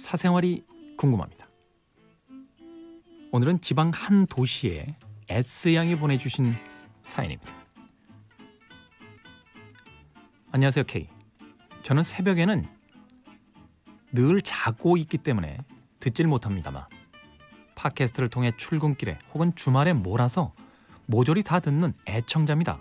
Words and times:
사생활이 0.00 0.64
궁금합니다. 0.96 1.46
오늘은 3.32 3.60
지방 3.60 3.90
한 3.94 4.26
도시에 4.26 4.96
S양이 5.28 5.94
보내주신 5.96 6.54
사연입니다. 7.02 7.52
안녕하세요, 10.52 10.84
K. 10.84 11.08
저는 11.82 12.02
새벽에는 12.02 12.66
늘 14.12 14.42
자고 14.42 14.96
있기 14.96 15.18
때문에 15.18 15.58
듣질 16.00 16.26
못합니다만 16.26 16.86
팟캐스트를 17.76 18.30
통해 18.30 18.52
출근길에 18.56 19.18
혹은 19.32 19.54
주말에 19.54 19.92
몰아서 19.92 20.54
모조리 21.06 21.42
다 21.42 21.60
듣는 21.60 21.94
애청자입니다. 22.08 22.80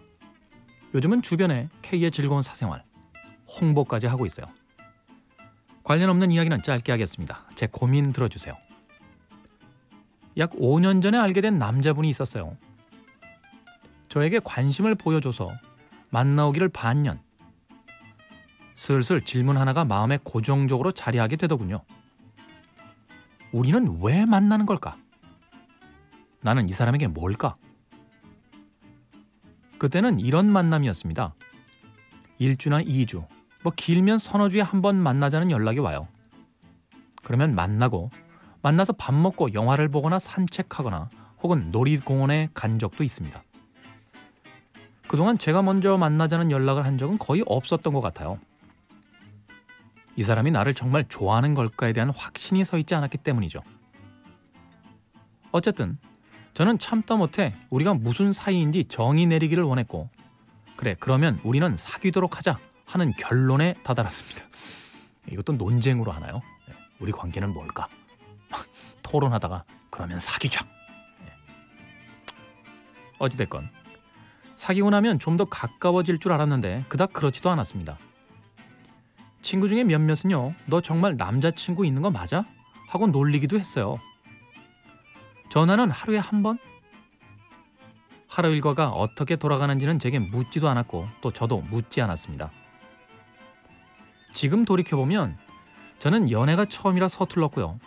요즘은 0.95 1.21
주변에 1.21 1.69
K의 1.81 2.11
즐거운 2.11 2.41
사생활 2.41 2.83
홍보까지 3.59 4.07
하고 4.07 4.25
있어요. 4.25 4.47
관련 5.89 6.11
없는 6.11 6.29
이야기는 6.29 6.61
짧게 6.61 6.91
하겠습니다. 6.91 7.45
제 7.55 7.65
고민 7.65 8.13
들어주세요. 8.13 8.55
약 10.37 10.51
5년 10.51 11.01
전에 11.01 11.17
알게 11.17 11.41
된 11.41 11.57
남자분이 11.57 12.07
있었어요. 12.11 12.55
저에게 14.07 14.37
관심을 14.37 14.93
보여줘서 14.93 15.51
만나오기를 16.11 16.69
반년. 16.69 17.19
슬슬 18.75 19.25
질문 19.25 19.57
하나가 19.57 19.83
마음에 19.83 20.19
고정적으로 20.23 20.91
자리하게 20.91 21.37
되더군요. 21.37 21.81
우리는 23.51 23.97
왜 24.03 24.25
만나는 24.25 24.67
걸까? 24.67 24.95
나는 26.41 26.69
이 26.69 26.71
사람에게 26.71 27.07
뭘까? 27.07 27.55
그때는 29.79 30.19
이런 30.19 30.51
만남이었습니다. 30.51 31.33
1주나 32.39 32.85
2주, 32.85 33.25
뭐 33.63 33.71
길면 33.75 34.17
서너 34.17 34.49
주에 34.49 34.61
한 34.61 34.81
번 34.81 34.95
만나자는 34.97 35.51
연락이 35.51 35.79
와요. 35.79 36.07
그러면 37.23 37.53
만나고 37.55 38.09
만나서 38.61 38.93
밥 38.93 39.13
먹고 39.13 39.53
영화를 39.53 39.89
보거나 39.89 40.19
산책하거나 40.19 41.09
혹은 41.41 41.71
놀이공원에 41.71 42.49
간 42.53 42.79
적도 42.79 43.03
있습니다. 43.03 43.41
그동안 45.07 45.37
제가 45.37 45.61
먼저 45.61 45.97
만나자는 45.97 46.51
연락을 46.51 46.85
한 46.85 46.97
적은 46.97 47.17
거의 47.17 47.43
없었던 47.45 47.93
것 47.93 47.99
같아요. 48.01 48.39
이 50.15 50.23
사람이 50.23 50.51
나를 50.51 50.73
정말 50.73 51.05
좋아하는 51.07 51.53
걸까에 51.53 51.93
대한 51.93 52.09
확신이 52.09 52.63
서 52.63 52.77
있지 52.77 52.93
않았기 52.95 53.17
때문이죠. 53.19 53.61
어쨌든 55.51 55.97
저는 56.53 56.77
참다 56.77 57.15
못해 57.15 57.55
우리가 57.69 57.93
무슨 57.93 58.33
사이인지 58.33 58.85
정의 58.85 59.25
내리기를 59.25 59.63
원했고 59.63 60.09
그래 60.75 60.95
그러면 60.99 61.39
우리는 61.43 61.75
사귀도록 61.75 62.37
하자 62.37 62.59
하는 62.89 63.13
결론에 63.13 63.75
다다랐습니다. 63.83 64.41
이것도 65.31 65.53
논쟁으로 65.53 66.11
하나요? 66.11 66.41
네, 66.67 66.73
우리 66.99 67.11
관계는 67.11 67.53
뭘까? 67.53 67.87
토론하다가 69.03 69.63
그러면 69.91 70.17
사귀자. 70.17 70.65
네. 71.19 71.31
어찌됐건 73.19 73.69
사귀고 74.55 74.89
나면 74.89 75.19
좀 75.19 75.37
더 75.37 75.45
가까워질 75.45 76.19
줄 76.19 76.31
알았는데 76.33 76.85
그닥 76.89 77.13
그렇지도 77.13 77.49
않았습니다. 77.51 77.97
친구 79.41 79.69
중에 79.69 79.83
몇몇은요, 79.85 80.53
너 80.65 80.81
정말 80.81 81.15
남자친구 81.15 81.85
있는 81.85 82.01
거 82.01 82.09
맞아? 82.11 82.43
하고 82.89 83.07
놀리기도 83.07 83.57
했어요. 83.59 83.99
전화는 85.49 85.91
하루에 85.91 86.17
한 86.17 86.43
번? 86.43 86.57
하루 88.27 88.49
일과가 88.49 88.89
어떻게 88.89 89.35
돌아가는지는 89.37 89.97
제게 89.99 90.19
묻지도 90.19 90.67
않았고 90.69 91.07
또 91.21 91.31
저도 91.31 91.61
묻지 91.61 92.01
않았습니다. 92.01 92.51
지금 94.39 94.63
돌이켜보면 94.63 95.37
저는 95.99 96.31
연애가 96.31 96.63
처음이라 96.63 97.09
서툴렀고요. 97.09 97.77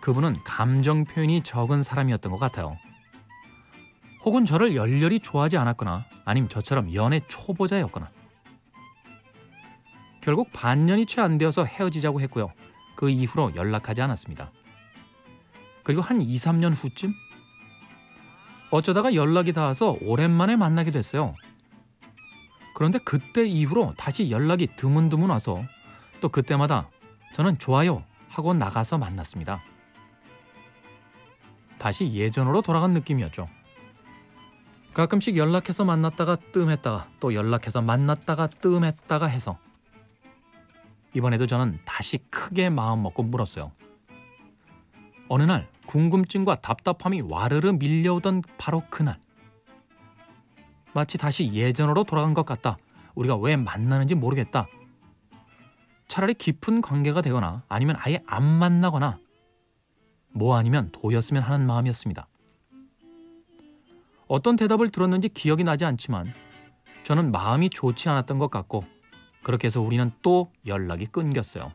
그분은 0.00 0.42
감정 0.42 1.04
표현이 1.04 1.42
적은 1.44 1.84
사람이었던 1.84 2.32
것 2.32 2.38
같아요. 2.38 2.76
혹은 4.24 4.44
저를 4.44 4.74
열렬히 4.74 5.20
좋아하지 5.20 5.56
않았거나 5.58 6.06
아님 6.24 6.48
저처럼 6.48 6.92
연애 6.92 7.20
초보자였거나 7.28 8.10
결국 10.20 10.50
반년이 10.52 11.06
채 11.06 11.20
안 11.20 11.38
되어서 11.38 11.64
헤어지자고 11.64 12.20
했고요. 12.20 12.52
그 12.96 13.08
이후로 13.08 13.54
연락하지 13.54 14.02
않았습니다. 14.02 14.50
그리고 15.84 16.02
한 16.02 16.20
2, 16.20 16.34
3년 16.34 16.74
후쯤 16.74 17.14
어쩌다가 18.72 19.14
연락이 19.14 19.52
닿아서 19.52 19.96
오랜만에 20.00 20.56
만나게 20.56 20.90
됐어요. 20.90 21.36
그런데 22.74 22.98
그때 22.98 23.46
이후로 23.46 23.94
다시 23.96 24.32
연락이 24.32 24.66
드문드문 24.74 25.30
와서 25.30 25.64
또 26.20 26.28
그때마다 26.28 26.88
저는 27.34 27.58
좋아요 27.58 28.04
하고 28.28 28.54
나가서 28.54 28.98
만났습니다. 28.98 29.62
다시 31.78 32.12
예전으로 32.12 32.62
돌아간 32.62 32.92
느낌이었죠. 32.92 33.48
가끔씩 34.94 35.36
연락해서 35.36 35.84
만났다가 35.84 36.36
뜸했다가 36.36 37.08
또 37.20 37.34
연락해서 37.34 37.82
만났다가 37.82 38.46
뜸했다가 38.46 39.26
해서 39.26 39.58
이번에도 41.12 41.46
저는 41.46 41.78
다시 41.84 42.18
크게 42.30 42.70
마음 42.70 43.02
먹고 43.02 43.22
물었어요. 43.22 43.72
어느 45.28 45.42
날 45.42 45.68
궁금증과 45.86 46.56
답답함이 46.56 47.22
와르르 47.22 47.72
밀려오던 47.72 48.42
바로 48.58 48.82
그날. 48.90 49.18
마치 50.94 51.18
다시 51.18 51.52
예전으로 51.52 52.04
돌아간 52.04 52.32
것 52.32 52.46
같다. 52.46 52.78
우리가 53.14 53.36
왜 53.36 53.56
만나는지 53.56 54.14
모르겠다. 54.14 54.66
차라리 56.08 56.34
깊은 56.34 56.80
관계가 56.82 57.20
되거나 57.22 57.64
아니면 57.68 57.96
아예 57.98 58.22
안 58.26 58.44
만나거나 58.44 59.18
뭐 60.30 60.56
아니면 60.56 60.90
도였으면 60.92 61.42
하는 61.42 61.66
마음이었습니다. 61.66 62.28
어떤 64.28 64.56
대답을 64.56 64.90
들었는지 64.90 65.28
기억이 65.28 65.64
나지 65.64 65.84
않지만 65.84 66.32
저는 67.04 67.30
마음이 67.30 67.70
좋지 67.70 68.08
않았던 68.08 68.38
것 68.38 68.50
같고 68.50 68.84
그렇게 69.42 69.66
해서 69.66 69.80
우리는 69.80 70.10
또 70.22 70.50
연락이 70.66 71.06
끊겼어요. 71.06 71.72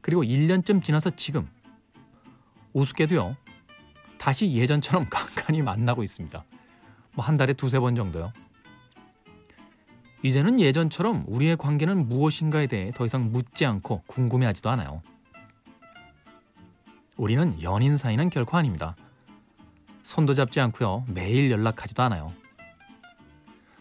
그리고 0.00 0.22
1년쯤 0.22 0.82
지나서 0.82 1.10
지금 1.16 1.48
우습게도요. 2.72 3.36
다시 4.18 4.52
예전처럼 4.52 5.06
간간히 5.10 5.62
만나고 5.62 6.02
있습니다. 6.02 6.44
뭐 7.14 7.24
한 7.24 7.36
달에 7.36 7.52
두세 7.52 7.78
번 7.78 7.94
정도요. 7.94 8.32
이제는 10.24 10.58
예전처럼 10.58 11.22
우리의 11.28 11.58
관계는 11.58 12.08
무엇인가에 12.08 12.66
대해 12.66 12.90
더 12.92 13.04
이상 13.04 13.30
묻지 13.30 13.66
않고 13.66 14.04
궁금해하지도 14.06 14.70
않아요. 14.70 15.02
우리는 17.18 17.60
연인 17.62 17.98
사이는 17.98 18.30
결코 18.30 18.56
아닙니다. 18.56 18.96
손도 20.02 20.32
잡지 20.32 20.60
않고요. 20.60 21.04
매일 21.08 21.50
연락하지도 21.50 22.02
않아요. 22.04 22.32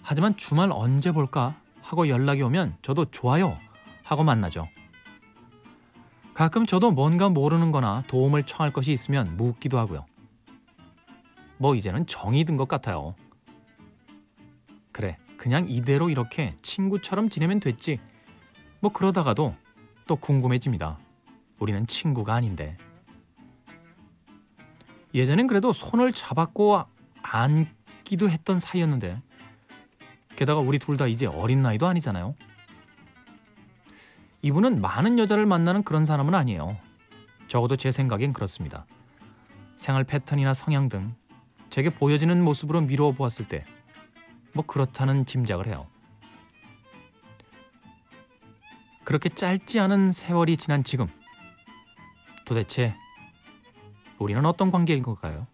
하지만 0.01 0.35
주말 0.35 0.69
언제 0.73 1.13
볼까 1.13 1.55
하고 1.81 2.09
연락이 2.09 2.41
오면 2.41 2.75
저도 2.81 3.05
좋아요 3.05 3.57
하고 4.03 4.25
만나죠. 4.25 4.67
가끔 6.33 6.65
저도 6.65 6.91
뭔가 6.91 7.29
모르는 7.29 7.71
거나 7.71 8.03
도움을 8.07 8.43
청할 8.43 8.73
것이 8.73 8.91
있으면 8.91 9.37
묻기도 9.37 9.79
하고요. 9.79 10.05
뭐 11.57 11.73
이제는 11.73 12.05
정이 12.05 12.43
든 12.43 12.57
것 12.57 12.67
같아요. 12.67 13.15
그냥 15.37 15.67
이대로 15.67 16.09
이렇게 16.09 16.55
친구처럼 16.61 17.29
지내면 17.29 17.59
됐지. 17.59 17.99
뭐 18.79 18.91
그러다가도 18.91 19.55
또 20.07 20.15
궁금해집니다. 20.15 20.99
우리는 21.59 21.85
친구가 21.87 22.33
아닌데. 22.33 22.77
예전엔 25.13 25.47
그래도 25.47 25.71
손을 25.73 26.11
잡았고 26.11 26.83
안기도 27.21 28.29
했던 28.29 28.59
사이였는데 28.59 29.21
게다가 30.35 30.59
우리 30.59 30.79
둘 30.79 30.97
다 30.97 31.07
이제 31.07 31.25
어린 31.25 31.61
나이도 31.61 31.87
아니잖아요. 31.87 32.35
이분은 34.41 34.81
많은 34.81 35.19
여자를 35.19 35.45
만나는 35.45 35.83
그런 35.83 36.03
사람은 36.03 36.33
아니에요. 36.35 36.77
적어도 37.47 37.75
제 37.75 37.91
생각엔 37.91 38.33
그렇습니다. 38.33 38.85
생활 39.75 40.03
패턴이나 40.03 40.53
성향 40.53 40.89
등 40.89 41.15
제게 41.69 41.89
보여지는 41.89 42.43
모습으로 42.43 42.81
미루어 42.81 43.11
보았을 43.13 43.45
때 43.45 43.65
뭐 44.53 44.65
그렇다는 44.65 45.25
짐작을 45.25 45.67
해요. 45.67 45.87
그렇게 49.03 49.29
짧지 49.29 49.79
않은 49.79 50.11
세월이 50.11 50.57
지난 50.57 50.83
지금 50.83 51.07
도대체 52.45 52.95
우리는 54.17 54.45
어떤 54.45 54.71
관계인 54.71 55.01
걸까요? 55.03 55.47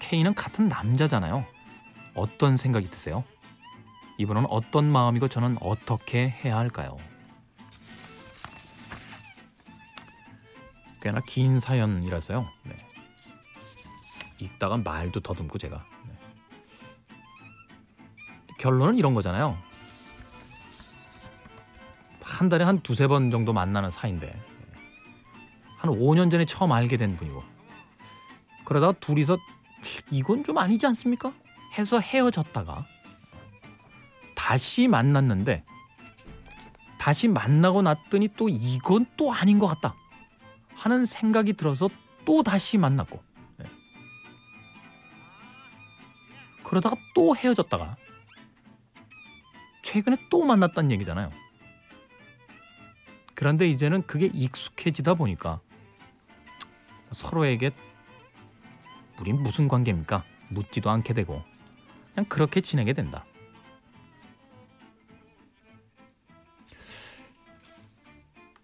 K는 0.00 0.34
같은 0.34 0.68
남자잖아요. 0.68 1.46
어떤 2.14 2.56
생각이 2.56 2.90
드세요? 2.90 3.24
이분은 4.18 4.46
어떤 4.50 4.90
마음이고 4.90 5.28
저는 5.28 5.56
어떻게 5.60 6.28
해야 6.28 6.58
할까요? 6.58 6.96
꽤나 11.00 11.20
긴 11.26 11.60
사연이라서요. 11.60 12.48
네. 12.64 12.76
읽다가 14.38 14.76
말도 14.76 15.20
더듬고 15.20 15.58
제가 15.58 15.84
네. 15.90 15.97
결론은 18.58 18.98
이런 18.98 19.14
거잖아요. 19.14 19.56
한 22.22 22.48
달에 22.48 22.64
한 22.64 22.80
두세 22.80 23.06
번 23.06 23.30
정도 23.30 23.52
만나는 23.52 23.90
사이인데 23.90 24.38
한 25.78 25.90
5년 25.90 26.30
전에 26.30 26.44
처음 26.44 26.72
알게 26.72 26.96
된 26.96 27.16
분이고 27.16 27.42
그러다가 28.64 28.92
둘이서 28.92 29.38
이건 30.10 30.44
좀 30.44 30.58
아니지 30.58 30.86
않습니까? 30.86 31.32
해서 31.76 32.00
헤어졌다가 32.00 32.84
다시 34.34 34.88
만났는데 34.88 35.64
다시 36.98 37.28
만나고 37.28 37.82
났더니 37.82 38.28
또 38.36 38.48
이건 38.48 39.06
또 39.16 39.32
아닌 39.32 39.58
것 39.58 39.66
같다 39.66 39.94
하는 40.74 41.04
생각이 41.04 41.54
들어서 41.54 41.88
또 42.24 42.42
다시 42.42 42.76
만났고 42.76 43.22
네. 43.56 43.66
그러다가 46.62 46.96
또 47.14 47.34
헤어졌다가 47.34 47.96
최근에 49.88 50.18
또 50.28 50.44
만났다는 50.44 50.90
얘기잖아요. 50.90 51.30
그런데 53.34 53.66
이제는 53.66 54.02
그게 54.06 54.26
익숙해지다 54.26 55.14
보니까 55.14 55.60
서로에게 57.10 57.70
우린 59.18 59.42
무슨 59.42 59.66
관계입니까? 59.66 60.24
묻지도 60.50 60.90
않게 60.90 61.14
되고 61.14 61.42
그냥 62.12 62.28
그렇게 62.28 62.60
지내게 62.60 62.92
된다. 62.92 63.24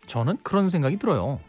저는 0.07 0.37
그런 0.43 0.69
생각이 0.69 0.99
들어요. 0.99 1.41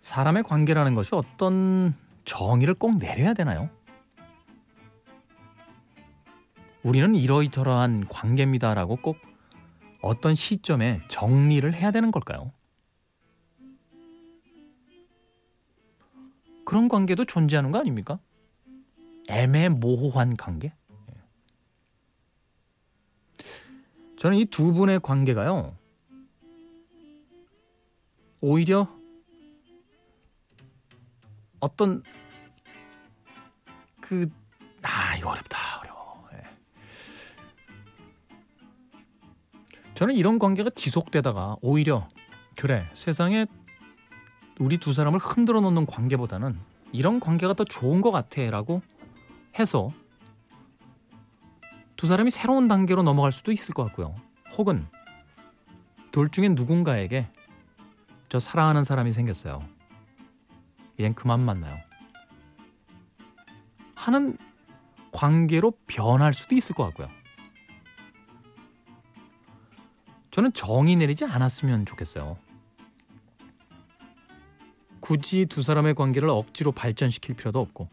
사람의 0.00 0.42
관계라는 0.42 0.96
것이 0.96 1.14
어떤 1.14 1.94
정의를 2.24 2.74
꼭 2.74 2.98
내려야 2.98 3.32
되나요? 3.32 3.70
우리는 6.84 7.14
이러이저러한 7.14 8.08
관계입니다라고 8.08 8.96
꼭 8.96 9.16
어떤 10.00 10.34
시점에 10.34 11.00
정리를 11.08 11.72
해야 11.74 11.90
되는 11.90 12.10
걸까요? 12.10 12.52
그런 16.64 16.88
관계도 16.88 17.24
존재하는 17.24 17.70
거 17.70 17.78
아닙니까? 17.78 18.18
애매모호한 19.28 20.36
관계? 20.36 20.74
예. 21.10 21.14
저는 24.18 24.38
이 24.38 24.44
두 24.46 24.72
분의 24.72 25.00
관계가요. 25.00 25.76
오히려 28.40 28.86
어떤 31.60 32.02
그 34.02 34.28
아 34.82 35.16
이거 35.16 35.30
어렵다 35.30 35.58
저는 40.04 40.16
이런 40.16 40.38
관계가 40.38 40.68
지속되다가 40.74 41.56
오히려 41.62 42.10
그래 42.58 42.86
세상에 42.92 43.46
우리 44.58 44.76
두 44.76 44.92
사람을 44.92 45.18
흔들어 45.18 45.62
놓는 45.62 45.86
관계보다는 45.86 46.60
이런 46.92 47.20
관계가 47.20 47.54
더 47.54 47.64
좋은 47.64 48.02
것 48.02 48.10
같아라고 48.10 48.82
해서 49.58 49.94
두 51.96 52.06
사람이 52.06 52.30
새로운 52.30 52.68
단계로 52.68 53.02
넘어갈 53.02 53.32
수도 53.32 53.50
있을 53.50 53.72
것 53.72 53.82
같고요. 53.84 54.14
혹은 54.58 54.86
둘 56.10 56.28
중에 56.28 56.50
누군가에게 56.50 57.30
저 58.28 58.38
사랑하는 58.38 58.84
사람이 58.84 59.14
생겼어요. 59.14 59.66
이젠 60.98 61.14
그만 61.14 61.40
만나요. 61.40 61.78
하는 63.94 64.36
관계로 65.12 65.72
변할 65.86 66.34
수도 66.34 66.54
있을 66.54 66.74
것 66.74 66.84
같고요. 66.88 67.23
저는 70.34 70.52
정의 70.52 70.96
내리지 70.96 71.24
않았으면 71.24 71.86
좋겠어요. 71.86 72.36
굳이 74.98 75.46
두 75.46 75.62
사람의 75.62 75.94
관계를 75.94 76.28
억지로 76.28 76.72
발전시킬 76.72 77.36
필요도 77.36 77.60
없고, 77.60 77.88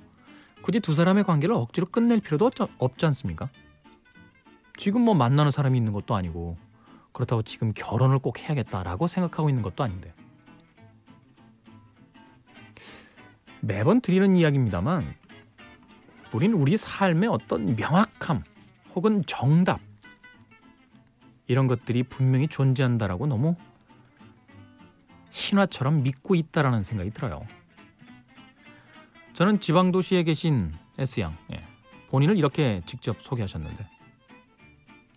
굳이 0.64 0.80
두 0.80 0.96
사람의 0.96 1.24
관계를 1.24 1.54
억지로 1.54 1.86
끝낼 1.86 2.20
필요도 2.20 2.48
없지, 2.48 2.64
없지 2.80 3.06
않습니까? 3.06 3.48
지금 4.76 5.02
뭐 5.02 5.14
만나는 5.14 5.52
사람이 5.52 5.78
있는 5.78 5.94
것도 5.94 6.16
아니고, 6.16 6.58
그렇다고 7.12 7.44
지금 7.44 7.74
결혼을 7.76 8.18
꼭 8.18 8.40
해야겠다라고 8.40 9.06
생각하고 9.06 9.48
있는 9.48 9.62
것도 9.62 9.84
아닌데. 9.84 10.12
매번 13.60 14.02
드리는 14.02 14.36
이야기입니다만 14.36 15.14
우린 16.34 16.54
우리 16.54 16.76
삶의 16.76 17.30
어떤 17.30 17.76
명확함 17.76 18.44
혹은 18.96 19.22
정답 19.28 19.91
이런 21.48 21.68
것들이 21.68 22.04
분명히 22.04 22.48
존재한다라고 22.48 23.28
너무 23.28 23.56
신화처럼 25.30 26.04
믿고 26.04 26.36
있다라는 26.36 26.84
생각이 26.84 27.12
들어요. 27.12 27.46
저는 29.34 29.60
지방 29.60 29.92
도시에 29.92 30.24
계신 30.24 30.74
S양 31.00 31.38
예, 31.54 31.66
본인을 32.10 32.38
이렇게 32.38 32.82
직접 32.86 33.22
소개하셨는데 33.22 33.88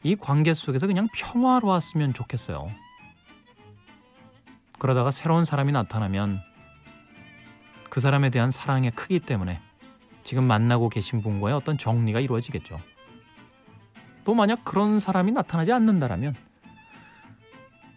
이 0.05 0.17
관계 0.17 0.55
속에서 0.55 0.87
그냥 0.87 1.09
평화로웠으면 1.15 2.15
좋겠어요. 2.15 2.69
그러다가 4.79 5.11
새로운 5.11 5.44
사람이 5.44 5.73
나타나면 5.73 6.41
그 7.91 8.00
사람에 8.00 8.31
대한 8.31 8.50
사랑의 8.50 8.91
크기 8.93 9.19
때문에 9.19 9.61
지금 10.25 10.44
만나고 10.44 10.88
계신 10.88 11.23
분과의 11.23 11.55
어떤 11.55 11.79
정리가 11.79 12.20
이루어지겠죠. 12.20 12.81
또 14.25 14.35
만약 14.35 14.65
그런 14.65 14.99
사람이 14.99 15.32
나타나지 15.32 15.73
않는다라면 15.73 16.35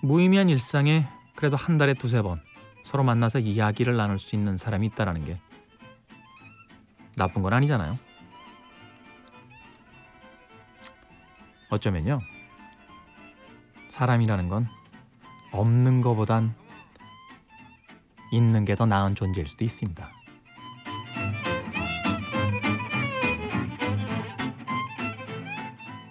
무의미한 0.01 0.50
일상에 0.50 1.07
그래도 1.35 1.56
한 1.56 1.77
달에 1.77 1.94
두세 1.94 2.21
번 2.21 2.41
서로 2.83 3.03
만나서 3.03 3.39
이야기를 3.39 3.95
나눌 3.97 4.19
수 4.19 4.35
있는 4.35 4.57
사람이 4.57 4.88
있다라는 4.88 5.25
게 5.25 5.39
나쁜 7.15 7.41
건 7.41 7.53
아니잖아요. 7.53 7.97
어쩌면요. 11.69 12.19
사람이라는 13.89 14.47
건 14.47 14.68
없는 15.51 16.01
것보단 16.01 16.53
있는 18.31 18.65
게 18.65 18.75
더 18.75 18.85
나은 18.85 19.15
존재일 19.15 19.47
수도 19.47 19.63
있습니다. 19.65 20.17